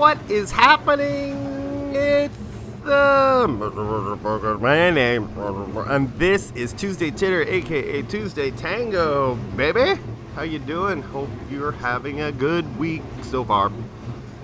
[0.00, 1.94] what is happening?
[1.94, 2.34] It's
[2.84, 10.00] the my name, and this is Tuesday Titter, aka Tuesday Tango, baby.
[10.34, 11.02] How you doing?
[11.02, 13.70] Hope you're having a good week so far.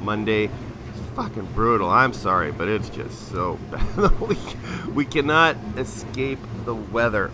[0.03, 0.50] Monday,
[1.14, 1.88] fucking brutal.
[1.88, 4.20] I'm sorry, but it's just so bad.
[4.20, 4.36] we,
[4.93, 7.30] we cannot escape the weather.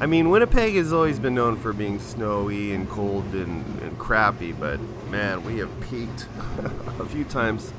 [0.00, 4.52] I mean, Winnipeg has always been known for being snowy and cold and, and crappy,
[4.52, 4.80] but
[5.10, 6.26] man, we have peaked
[6.98, 7.72] a few times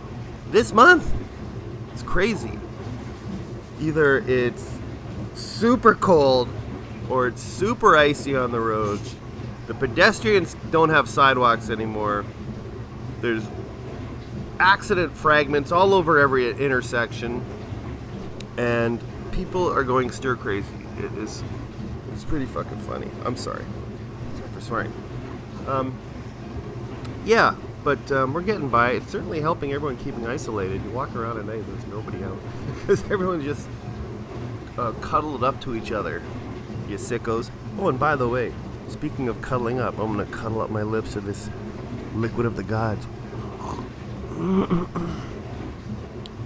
[0.52, 1.12] this month.
[1.94, 2.59] It's crazy.
[3.80, 4.80] Either it's
[5.34, 6.49] super cold
[7.09, 9.16] or it's super icy on the roads.
[9.67, 12.25] The pedestrians don't have sidewalks anymore.
[13.22, 13.45] There's
[14.59, 17.44] accident fragments all over every intersection,
[18.58, 20.67] and people are going stir crazy.
[20.98, 21.44] It is
[22.11, 23.09] it's pretty fucking funny.
[23.25, 23.63] I'm sorry.
[24.36, 24.94] Sorry for swearing.
[25.67, 25.98] Um,
[27.25, 28.91] yeah, but um, we're getting by.
[28.91, 30.84] It's certainly helping everyone keeping isolated.
[30.84, 32.38] You walk around at night, there's nobody out
[32.80, 33.67] because everyone just
[34.78, 36.22] uh, cuddled up to each other.
[36.88, 37.50] You sickos.
[37.80, 38.53] Oh, and by the way,
[38.88, 41.50] speaking of cuddling up, I'm gonna cuddle up my lips to this
[42.16, 43.05] liquid of the gods.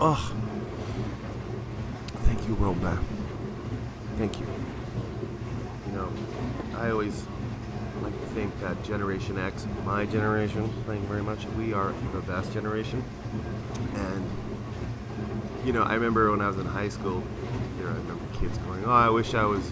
[0.01, 0.35] oh,
[2.23, 2.99] thank you, Roma.
[4.17, 4.47] Thank you.
[5.87, 6.09] You know,
[6.77, 7.25] I always
[8.11, 12.21] to think that uh, Generation X, my generation, thank you very much, we are the
[12.21, 13.03] best generation.
[13.95, 14.29] And,
[15.65, 17.23] you know, I remember when I was in high school,
[17.77, 19.71] there I remember kids going, oh, I wish I was,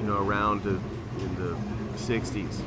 [0.00, 1.56] you know, around in the
[1.96, 2.60] 60s,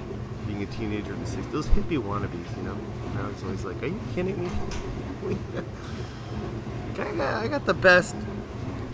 [0.48, 1.52] being a teenager in the 60s.
[1.52, 2.78] Those hippie wannabes, you know?
[3.12, 4.50] And I was always like, are you kidding me?
[7.00, 8.16] I got, I got the best,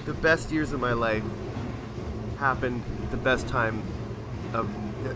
[0.05, 1.23] the best years of my life
[2.39, 3.81] happened at the best time
[4.53, 4.69] of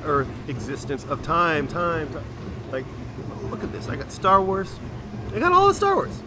[0.04, 2.26] Earth existence of time, time, time.
[2.72, 2.86] Like,
[3.50, 3.88] look at this.
[3.88, 4.80] I got Star Wars.
[5.34, 6.22] I got all the Star Wars.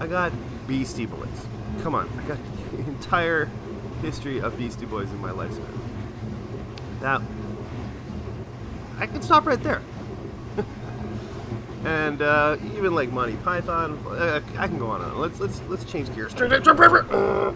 [0.00, 0.32] I got
[0.66, 1.46] Beastie Boys.
[1.82, 2.38] Come on, I got
[2.72, 3.48] the entire
[4.02, 5.66] history of Beastie Boys in my lifespan.
[7.00, 7.22] That
[8.98, 9.82] I can stop right there.
[11.84, 15.20] and uh, even like Monty Python, uh, I can go on and on.
[15.20, 16.34] Let's let's let's change gears.
[16.34, 17.54] I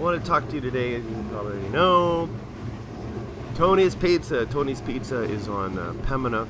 [0.00, 2.28] want to talk to you today, as you probably know.
[3.58, 4.46] Tony's Pizza.
[4.46, 6.46] Tony's Pizza is on uh, Pembina.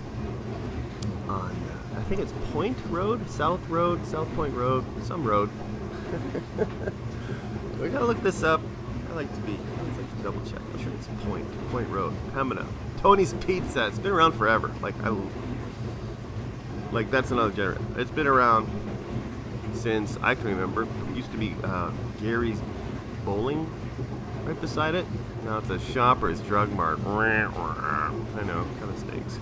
[1.27, 5.49] On uh, I think it's Point Road, South Road, South Point Road, some road.
[7.81, 8.61] we gotta look this up.
[9.09, 9.55] I like to be.
[9.55, 10.61] I always like to double check.
[10.61, 12.67] I'm sure it's Point Point Road, Pembina.
[12.99, 13.87] Tony's Pizza.
[13.87, 14.71] It's been around forever.
[14.83, 15.17] Like I.
[16.93, 17.87] Like that's another generation.
[17.97, 18.69] It's been around
[19.73, 20.83] since I can remember.
[20.83, 22.61] It used to be uh, Gary's
[23.25, 23.67] Bowling
[24.45, 25.07] right beside it.
[25.45, 26.99] Now it's a Shoppers Drug Mart.
[27.07, 29.39] I know, kind of stinks.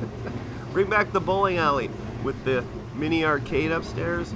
[0.72, 1.90] Bring back the bowling alley
[2.22, 2.64] with the
[2.94, 4.34] mini arcade upstairs.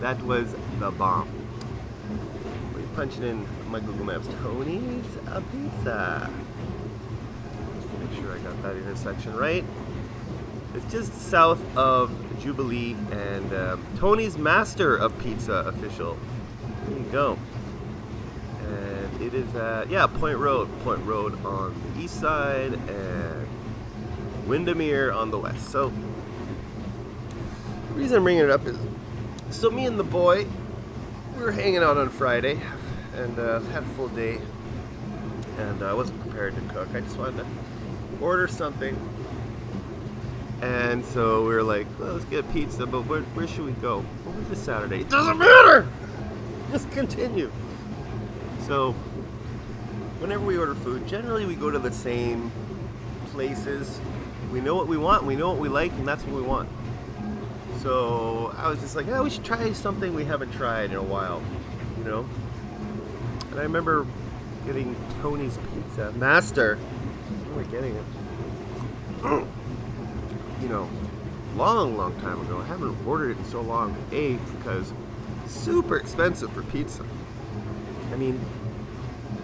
[0.00, 1.28] That was the bomb.
[2.74, 4.28] We're punching in my Google Maps.
[4.42, 6.30] Tony's a pizza.
[8.00, 9.64] Make sure I got that intersection right.
[10.74, 12.10] It's just south of
[12.40, 16.18] Jubilee and um, Tony's Master of Pizza official.
[16.88, 17.38] There you go.
[19.20, 20.68] It is at, yeah, Point Road.
[20.82, 23.48] Point Road on the east side and
[24.46, 25.70] Windermere on the west.
[25.70, 25.92] So,
[27.88, 28.76] the reason I'm bringing it up is
[29.50, 30.46] so me and the boy,
[31.36, 32.60] we were hanging out on Friday
[33.16, 34.40] and uh, had a full day.
[35.58, 36.88] And uh, I wasn't prepared to cook.
[36.94, 37.46] I just wanted to
[38.20, 38.96] order something.
[40.60, 44.00] And so we were like, well, let's get pizza, but where, where should we go?
[44.00, 45.00] What was this Saturday?
[45.00, 45.86] It doesn't matter!
[46.72, 47.52] Just continue.
[48.66, 48.92] So,
[50.20, 52.50] whenever we order food, generally we go to the same
[53.32, 54.00] places.
[54.50, 56.70] We know what we want, we know what we like, and that's what we want.
[57.82, 61.02] So I was just like, yeah, we should try something we haven't tried in a
[61.02, 61.42] while,
[61.98, 62.26] you know.
[63.50, 64.06] And I remember
[64.64, 66.78] getting Tony's Pizza Master.
[66.80, 68.04] Oh, when are we getting it?
[70.62, 70.88] you know,
[71.54, 72.60] long, long time ago.
[72.60, 73.94] I haven't ordered it in so long.
[74.10, 74.94] A because
[75.46, 77.04] super expensive for pizza.
[78.14, 78.38] I mean,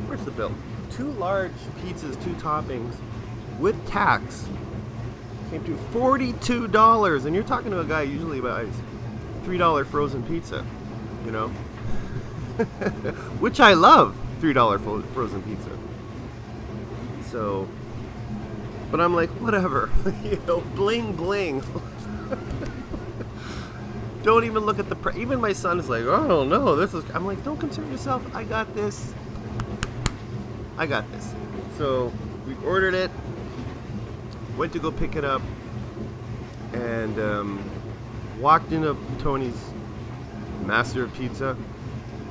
[0.07, 0.55] where's the bill?
[0.93, 1.51] Two large
[1.83, 2.95] pizzas, two toppings,
[3.59, 4.47] with tax,
[5.51, 8.71] came to forty-two dollars, and you're talking to a guy usually buys
[9.43, 10.65] three-dollar frozen pizza,
[11.25, 11.49] you know,
[13.41, 15.71] which I love, three-dollar fro- frozen pizza.
[17.29, 17.69] So,
[18.93, 19.91] but I'm like, whatever,
[20.23, 21.61] you know, bling bling.
[24.23, 27.05] don't even look at the pre- even my son is like oh no this is
[27.15, 29.15] i'm like don't concern yourself i got this
[30.77, 31.35] i got this
[31.79, 32.13] so
[32.47, 33.11] we ordered it
[34.57, 35.41] went to go pick it up
[36.73, 37.71] and um,
[38.39, 39.59] walked into Tony's
[40.65, 41.57] Master of Pizza,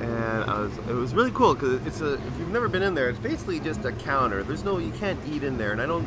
[0.00, 2.94] and I was it was really cool because it's a if you've never been in
[2.94, 4.42] there, it's basically just a counter.
[4.42, 6.06] There's no you can't eat in there, and I don't.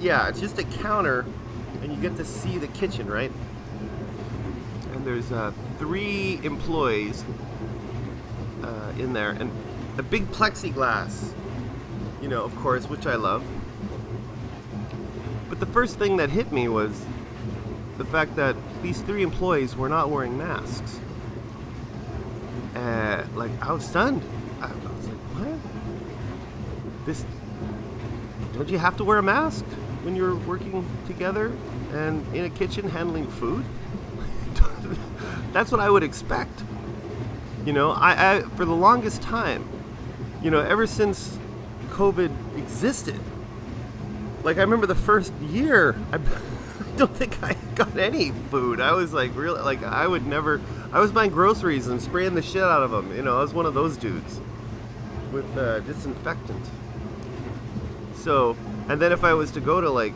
[0.00, 1.24] Yeah, it's just a counter,
[1.82, 3.32] and you get to see the kitchen, right?
[5.08, 7.24] There's uh, three employees
[8.62, 9.50] uh, in there, and
[9.96, 11.32] a big plexiglass,
[12.20, 13.42] you know, of course, which I love.
[15.48, 17.06] But the first thing that hit me was
[17.96, 21.00] the fact that these three employees were not wearing masks.
[22.76, 24.22] Uh, like I was stunned.
[24.60, 27.06] I, I was like, "What?
[27.06, 27.24] This?
[28.52, 29.64] Don't you have to wear a mask
[30.02, 31.50] when you're working together
[31.94, 33.64] and in a kitchen handling food?"
[35.52, 36.62] That's what I would expect.
[37.64, 39.68] You know, I, I for the longest time,
[40.42, 41.38] you know, ever since
[41.90, 43.20] COVID existed,
[44.44, 46.18] like I remember the first year, I
[46.96, 48.80] don't think I got any food.
[48.80, 50.60] I was like really like I would never.
[50.92, 53.14] I was buying groceries and spraying the shit out of them.
[53.14, 54.40] You know, I was one of those dudes
[55.32, 56.64] with uh, disinfectant.
[58.14, 58.56] So,
[58.88, 60.14] and then if I was to go to like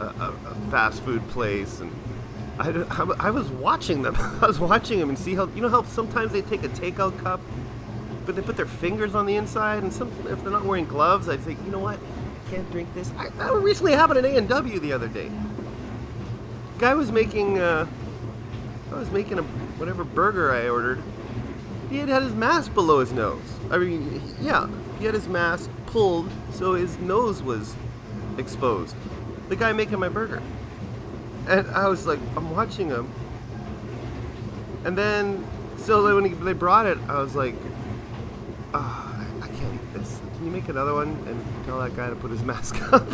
[0.00, 1.92] a, a, a fast food place and
[2.58, 4.16] I, I, was watching them.
[4.42, 7.18] I was watching them and see how you know how sometimes they take a takeout
[7.18, 7.40] cup,
[8.24, 11.28] but they put their fingers on the inside, and some if they're not wearing gloves,
[11.28, 13.12] I'd say, you know what, I can't drink this.
[13.18, 15.30] I, that recently happened at A and W the other day.
[16.78, 17.86] Guy was making, uh,
[18.90, 21.02] I was making a whatever burger I ordered.
[21.90, 23.40] He had had his mask below his nose.
[23.70, 24.68] I mean, yeah,
[24.98, 27.74] he had his mask pulled so his nose was
[28.38, 28.96] exposed.
[29.48, 30.42] The guy making my burger.
[31.48, 33.10] And I was like, I'm watching him.
[34.84, 35.46] And then,
[35.78, 37.54] so when he, they brought it, I was like,
[38.74, 40.20] oh, I can't eat this.
[40.36, 43.06] Can you make another one and tell that guy to put his mask up?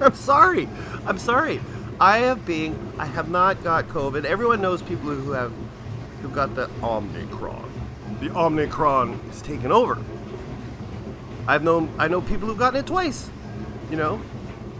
[0.00, 0.68] I'm sorry.
[1.06, 1.60] I'm sorry.
[2.00, 4.24] I have been, I have not got COVID.
[4.24, 5.52] Everyone knows people who have,
[6.22, 7.70] who got the Omicron.
[8.20, 9.98] The Omicron is taken over.
[11.46, 13.30] I've known, I know people who've gotten it twice.
[13.90, 14.20] You know,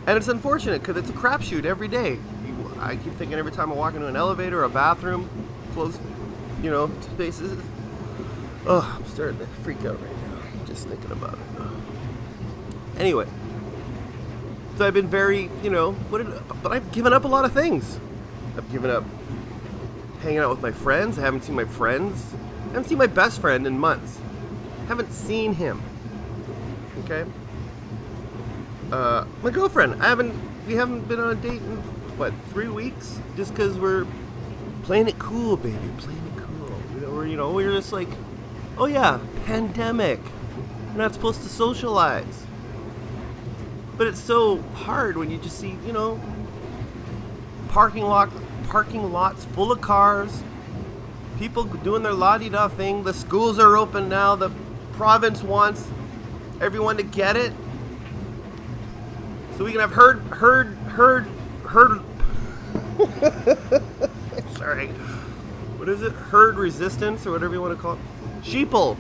[0.07, 2.19] and it's unfortunate because it's a crapshoot every day.
[2.85, 5.29] I keep thinking every time I walk into an elevator or a bathroom,
[5.73, 5.99] close,
[6.63, 7.59] you know, spaces.
[8.67, 10.35] Oh, I'm starting to freak out right now
[10.67, 12.99] just thinking about it.
[12.99, 13.27] Anyway,
[14.77, 17.53] so I've been very, you know, what did, but I've given up a lot of
[17.53, 17.99] things.
[18.57, 19.05] I've given up
[20.21, 21.19] hanging out with my friends.
[21.19, 22.35] I haven't seen my friends.
[22.65, 24.19] I haven't seen my best friend in months.
[24.89, 25.83] Haven't seen him.
[27.05, 27.25] Okay.
[28.93, 30.03] Uh, my girlfriend.
[30.03, 30.35] I haven't.
[30.67, 31.83] We haven't been on a date in
[32.17, 34.07] what three weeks just because we're
[34.85, 37.13] playing it cool, baby, playing it cool.
[37.15, 38.09] We're you know we're just like,
[38.79, 40.21] oh yeah, pandemic.
[40.93, 42.47] We're not supposed to socialize.
[43.97, 46.21] But it's so hard when you just see you know
[47.69, 48.31] parking lot
[48.69, 50.43] parking lots full of cars,
[51.39, 53.05] people doing their la di da thing.
[53.05, 54.37] The schools are open now.
[54.37, 54.51] The
[54.93, 55.89] province wants
[56.61, 57.53] everyone to get it.
[59.57, 61.27] So we can have herd herd herd
[61.75, 62.01] herd.
[64.57, 64.87] Sorry.
[65.77, 66.13] What is it?
[66.13, 67.99] Herd resistance or whatever you want to call it.
[68.43, 68.97] Sheeple.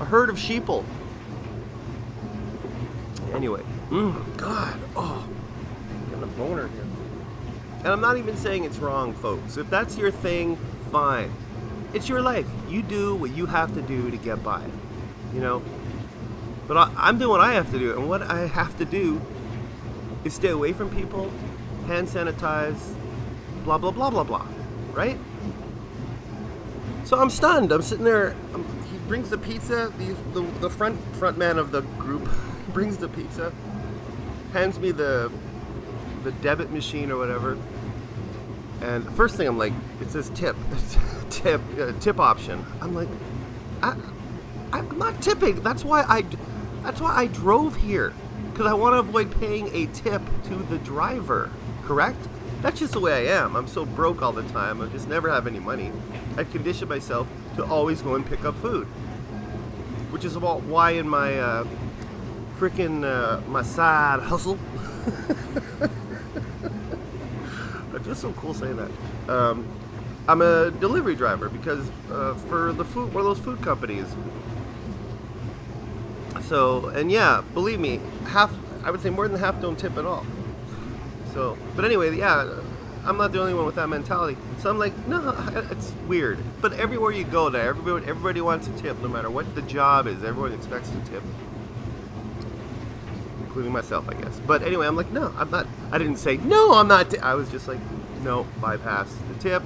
[0.00, 0.82] A herd of sheeple.
[3.34, 3.62] Anyway.
[3.90, 4.80] Mm, God.
[4.96, 5.28] Oh.
[5.90, 6.86] I'm getting a boner here.
[7.80, 9.58] And I'm not even saying it's wrong, folks.
[9.58, 10.56] If that's your thing,
[10.90, 11.30] fine.
[11.92, 12.46] It's your life.
[12.68, 14.64] You do what you have to do to get by.
[15.34, 15.62] You know?
[16.66, 17.98] But I, I'm doing what I have to do.
[17.98, 19.20] And what I have to do
[20.24, 21.30] is stay away from people
[21.90, 22.94] hand sanitize,
[23.64, 24.46] blah blah blah blah blah,
[24.92, 25.18] right?
[27.04, 27.72] So I'm stunned.
[27.72, 28.36] I'm sitting there.
[28.54, 29.92] I'm, he brings the pizza.
[29.98, 32.28] The, the the front front man of the group
[32.72, 33.52] brings the pizza,
[34.52, 35.32] hands me the
[36.22, 37.58] the debit machine or whatever.
[38.82, 40.56] And first thing I'm like, it says tip,
[41.30, 42.64] tip, uh, tip option.
[42.80, 43.08] I'm like,
[43.82, 43.94] I,
[44.72, 45.60] I'm not tipping.
[45.60, 46.24] That's why I,
[46.82, 48.14] that's why I drove here,
[48.50, 51.50] because I want to avoid paying a tip to the driver
[51.90, 52.28] correct?
[52.62, 53.56] That's just the way I am.
[53.56, 54.80] I'm so broke all the time.
[54.80, 55.90] I just never have any money.
[56.36, 58.86] I've conditioned myself to always go and pick up food,
[60.12, 61.66] which is about why in my uh,
[62.60, 64.56] freaking uh, my side hustle.
[67.92, 68.90] I feel so cool saying that.
[69.28, 69.66] Um,
[70.28, 74.06] I'm a delivery driver because uh, for the food, one of those food companies.
[76.42, 78.54] So, and yeah, believe me, half,
[78.84, 80.24] I would say more than half don't tip at all.
[81.32, 82.60] So, but anyway, yeah,
[83.04, 84.36] I'm not the only one with that mentality.
[84.58, 85.34] So I'm like, no,
[85.70, 86.38] it's weird.
[86.60, 90.06] But everywhere you go, there, everybody, everybody wants a tip, no matter what the job
[90.06, 90.22] is.
[90.24, 91.22] Everyone expects a tip.
[93.50, 94.40] including myself, I guess.
[94.46, 95.66] But anyway, I'm like, no, I'm not.
[95.90, 97.10] I didn't say no, I'm not.
[97.10, 97.18] T-.
[97.18, 97.80] I was just like,
[98.22, 99.62] no, bypass the tip.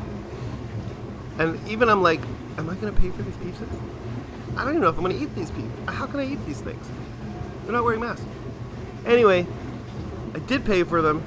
[1.39, 2.21] And even I'm like,
[2.57, 3.69] am I gonna pay for these pizzas?
[4.57, 5.89] I don't even know if I'm gonna eat these pizzas.
[5.93, 6.89] How can I eat these things?
[7.65, 8.25] They're not wearing masks.
[9.05, 9.47] Anyway,
[10.35, 11.23] I did pay for them.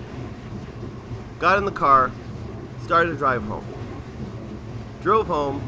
[1.40, 2.12] Got in the car,
[2.82, 3.66] started to drive home.
[5.02, 5.62] Drove home,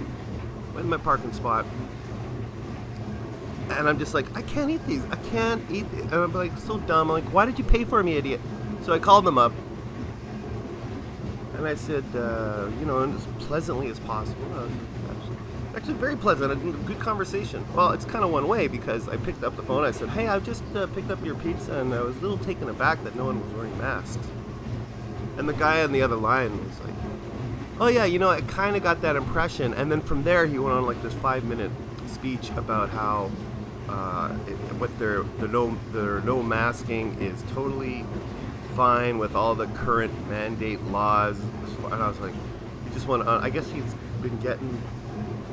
[0.73, 1.65] went in my parking spot,
[3.69, 5.03] and I'm just like, I can't eat these.
[5.11, 5.89] I can't eat.
[5.91, 6.01] These.
[6.01, 7.11] And I'm like, so dumb.
[7.11, 8.41] I'm like, why did you pay for me, idiot?
[8.81, 9.53] So I called them up,
[11.55, 14.43] and I said, uh, you know, as pleasantly as possible.
[15.09, 15.38] Actually,
[15.75, 16.51] actually, very pleasant.
[16.51, 17.63] A good conversation.
[17.75, 19.83] Well, it's kind of one way because I picked up the phone.
[19.83, 22.39] I said, hey, I just uh, picked up your pizza, and I was a little
[22.39, 24.17] taken aback that no one was wearing masks.
[25.39, 26.93] And the guy on the other line was like,
[27.79, 29.74] oh yeah, you know, I kind of got that impression.
[29.74, 31.72] And then from there, he went on like this five-minute
[32.08, 33.31] speech about how
[33.88, 38.05] uh, it, what their the no their no masking is totally
[38.75, 41.39] fine with all the current mandate laws.
[41.86, 43.41] And I was like, he just went on.
[43.41, 44.81] I guess he's been getting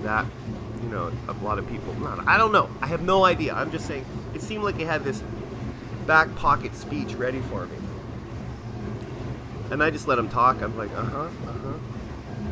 [0.02, 0.26] that,
[0.82, 1.94] you know, a lot of people.
[1.94, 2.68] Not, I don't know.
[2.80, 3.54] I have no idea.
[3.54, 4.04] I'm just saying.
[4.34, 5.22] It seemed like he had this
[6.08, 7.76] back pocket speech ready for me.
[9.70, 10.62] And I just let him talk.
[10.62, 11.72] I'm like, uh huh, uh huh.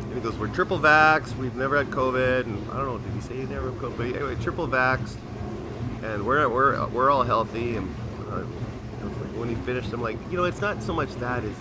[0.03, 1.35] And he goes, We're triple vax.
[1.37, 2.45] We've never had COVID.
[2.45, 3.97] And I don't know, did he say he never had COVID?
[3.97, 5.15] But anyway, triple vax
[6.05, 7.77] and we're we're we're all healthy.
[7.77, 7.93] And
[8.29, 8.41] uh,
[9.37, 11.55] when he finished, I'm like, you know, it's not so much that is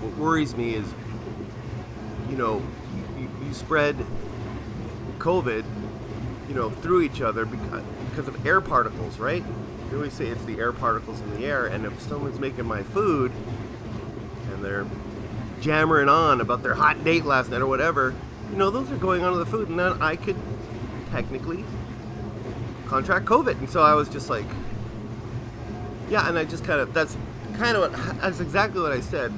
[0.00, 0.86] what worries me is,
[2.30, 2.62] you know,
[3.18, 3.96] you, you spread
[5.18, 5.64] COVID,
[6.48, 9.44] you know, through each other because because of air particles, right?
[9.90, 12.82] We always say it's the air particles in the air, and if someone's making my
[12.82, 13.32] food
[14.66, 14.86] they're
[15.60, 18.14] jammering on about their hot date last night or whatever,
[18.50, 20.36] you know, those are going onto the food, and then I could
[21.10, 21.64] technically
[22.86, 23.58] contract COVID.
[23.58, 24.44] And so I was just like,
[26.10, 27.16] yeah, and I just kind of, that's
[27.54, 29.32] kind of what, that's exactly what I said.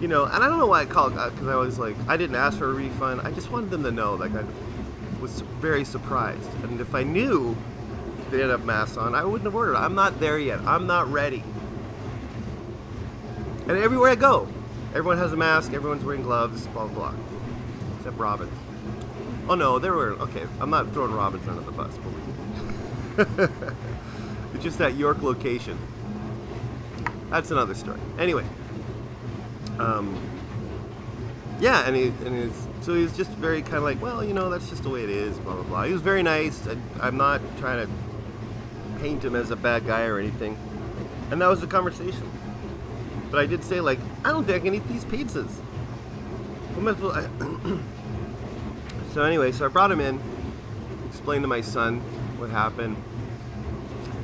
[0.00, 2.16] You know, and I don't know why I called, because uh, I was like, I
[2.16, 3.20] didn't ask for a refund.
[3.22, 4.44] I just wanted them to know, like, I
[5.20, 6.48] was very surprised.
[6.64, 7.54] And if I knew
[8.30, 9.76] they didn't have masks on, I wouldn't have ordered.
[9.76, 10.60] I'm not there yet.
[10.60, 11.44] I'm not ready.
[13.70, 14.48] And everywhere I go,
[14.88, 17.14] everyone has a mask, everyone's wearing gloves, blah, blah, blah.
[17.98, 18.52] Except Robin's.
[19.48, 20.44] Oh no, there were okay.
[20.60, 21.96] I'm not throwing Robin's under the bus,
[23.16, 23.28] but
[24.54, 25.78] it's just that York location.
[27.30, 28.00] That's another story.
[28.18, 28.44] Anyway,
[29.78, 30.20] um,
[31.60, 34.34] yeah, and he and he's so he was just very kind of like, well, you
[34.34, 35.82] know, that's just the way it is, blah blah blah.
[35.84, 36.66] He was very nice.
[36.66, 37.92] I, I'm not trying to
[39.00, 40.58] paint him as a bad guy or anything,
[41.30, 42.28] and that was the conversation.
[43.30, 45.60] But I did say like, I don't think I can eat these pizzas.
[49.12, 50.20] So anyway, so I brought him in,
[51.08, 51.98] explained to my son
[52.38, 52.96] what happened.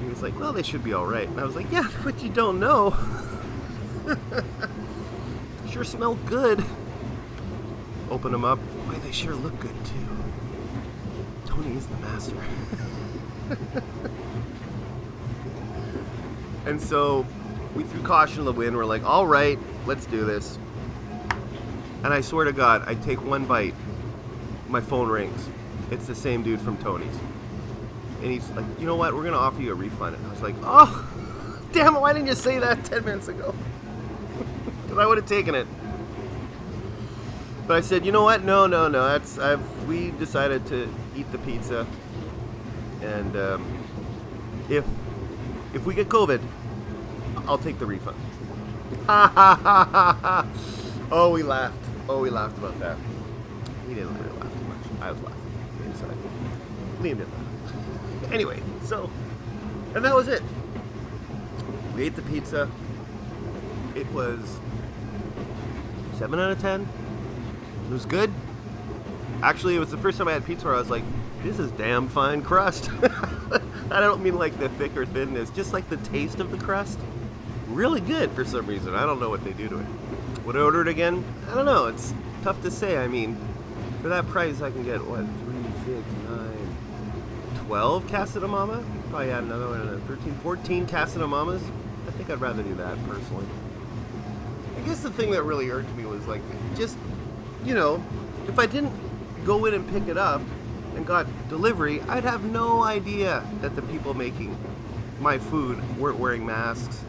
[0.00, 2.22] He was like, "Well, they should be all right." And I was like, "Yeah, but
[2.22, 2.96] you don't know.
[5.68, 6.64] sure smell good."
[8.10, 8.60] Open them up.
[8.60, 10.06] Why, they sure look good too.
[11.46, 12.36] Tony is the master.
[16.66, 17.26] and so
[17.76, 18.76] we threw caution to the wind.
[18.76, 20.58] We're like, "All right, let's do this."
[22.02, 23.74] And I swear to God, I take one bite
[24.68, 25.48] my phone rings.
[25.90, 27.16] It's the same dude from Tony's.
[28.22, 29.14] And he's like, you know what?
[29.14, 30.16] We're going to offer you a refund.
[30.16, 31.08] And I was like, oh,
[31.72, 32.00] damn it.
[32.00, 33.54] Why didn't you say that 10 minutes ago?
[34.82, 35.66] Because I would have taken it.
[37.66, 38.44] But I said, you know what?
[38.44, 39.08] No, no, no.
[39.08, 41.84] That's I've we decided to eat the pizza,
[43.02, 43.84] and um,
[44.68, 44.84] if
[45.74, 46.40] if we get COVID,
[47.46, 48.16] I'll take the refund.
[51.10, 51.78] oh, we laughed.
[52.08, 52.96] Oh, we laughed about that.
[53.88, 54.52] He didn't really laugh.
[54.52, 55.00] Too much.
[55.00, 55.42] I was laughing
[55.84, 56.16] inside.
[57.00, 58.32] Liam didn't laugh.
[58.32, 59.10] Anyway, so,
[59.94, 60.42] and that was it.
[61.94, 62.68] We ate the pizza.
[63.94, 64.58] It was
[66.18, 66.88] 7 out of 10.
[67.88, 68.32] It was good.
[69.42, 71.04] Actually, it was the first time I had pizza where I was like,
[71.42, 72.90] this is damn fine crust.
[73.90, 76.98] I don't mean like the thick or thinness, just like the taste of the crust.
[77.68, 78.94] Really good for some reason.
[78.94, 79.86] I don't know what they do to it.
[80.44, 81.24] Would I order it again?
[81.50, 81.86] I don't know.
[81.86, 82.96] It's tough to say.
[82.96, 83.36] I mean,
[84.00, 86.76] for that price, I can get what three, six, nine,
[87.66, 88.84] twelve Casa Mama.
[89.10, 91.62] Probably add another one, 13, 14 Casa Mamas.
[92.06, 93.46] I think I'd rather do that personally.
[94.76, 96.42] I guess the thing that really irked me was like,
[96.76, 96.96] just
[97.64, 98.04] you know,
[98.46, 98.92] if I didn't
[99.44, 100.40] go in and pick it up
[100.94, 104.56] and got delivery, I'd have no idea that the people making
[105.20, 107.02] my food weren't wearing masks.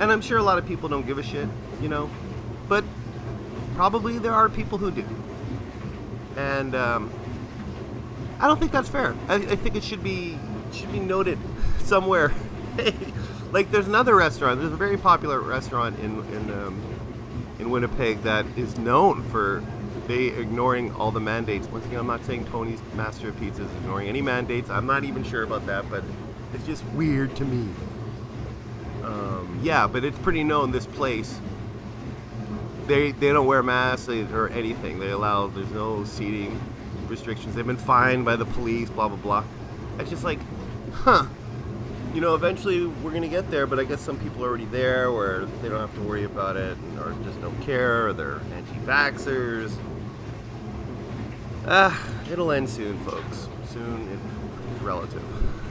[0.00, 1.48] And I'm sure a lot of people don't give a shit,
[1.80, 2.10] you know,
[2.68, 2.84] but
[3.76, 5.04] probably there are people who do
[6.36, 7.10] and um,
[8.38, 9.14] I don't think that's fair.
[9.28, 10.38] I, I, think it should be
[10.72, 11.38] should be noted
[11.80, 12.32] somewhere.
[13.52, 14.60] like there's another restaurant.
[14.60, 16.82] There's a very popular restaurant in in um,
[17.58, 19.62] in Winnipeg that is known for
[20.06, 21.68] they ignoring all the mandates.
[21.68, 24.70] Once again, I'm not saying Tony's Master of Pizza is ignoring any mandates.
[24.70, 26.02] I'm not even sure about that, but
[26.54, 27.68] it's just weird to me.
[29.10, 31.40] Um, yeah, but it's pretty known this place.
[32.86, 34.98] They they don't wear masks or anything.
[34.98, 36.60] They allow there's no seating
[37.08, 37.54] restrictions.
[37.54, 38.88] They've been fined by the police.
[38.90, 39.44] Blah blah blah.
[39.98, 40.38] It's just like,
[40.92, 41.26] huh
[42.14, 45.12] you know, eventually we're gonna get there, but I guess some people are already there
[45.12, 49.72] where they don't have to worry about it, or just don't care, or they're anti-vaxxers.
[51.66, 53.48] Ah, it'll end soon, folks.
[53.68, 55.22] Soon, it's relative.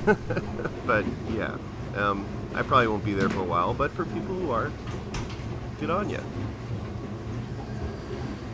[0.86, 1.58] but yeah,
[1.98, 3.74] um, I probably won't be there for a while.
[3.74, 4.72] But for people who are,
[5.80, 6.24] good on you.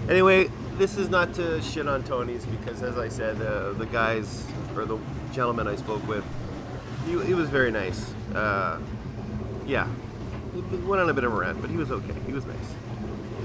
[0.09, 4.45] Anyway, this is not to shit on Tony's because, as I said, uh, the guys
[4.75, 4.99] or the
[5.33, 6.23] gentleman I spoke with
[7.05, 8.13] he, he was very nice.
[8.33, 8.79] Uh,
[9.65, 9.87] yeah,
[10.53, 12.15] he went on a bit of a rant, but he was okay.
[12.25, 12.73] He was nice.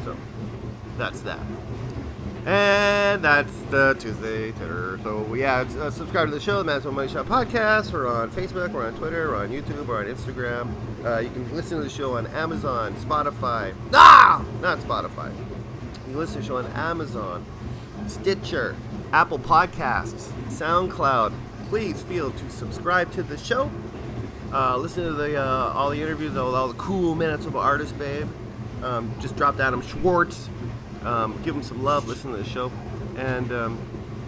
[0.05, 0.17] So
[0.97, 1.41] that's that.
[2.47, 4.99] And that's the Tuesday Titter.
[5.03, 7.93] So yeah, uh, subscribe to the show, the Manitoba Money Shot Podcast.
[7.93, 10.73] We're on Facebook, we're on Twitter, we're on YouTube, we're on Instagram.
[11.05, 13.75] Uh, you can listen to the show on Amazon, Spotify.
[13.93, 15.31] Ah, not Spotify.
[15.37, 17.45] You can listen to the show on Amazon,
[18.07, 18.75] Stitcher,
[19.13, 21.35] Apple Podcasts, SoundCloud,
[21.69, 23.71] please feel to subscribe to the show.
[24.53, 28.29] Uh, listen to the uh, all the interviews, all, all the cool Manitoba artists, babe.
[28.83, 30.49] Um, just dropped Adam Schwartz.
[31.05, 32.07] Um, give them some love.
[32.07, 32.71] Listen to the show,
[33.17, 33.79] and um,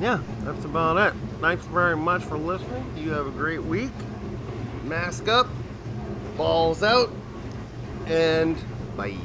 [0.00, 1.14] yeah, that's about it.
[1.40, 2.84] Thanks very much for listening.
[2.96, 3.92] You have a great week.
[4.84, 5.48] Mask up,
[6.36, 7.10] balls out,
[8.06, 8.56] and
[8.96, 9.16] bye.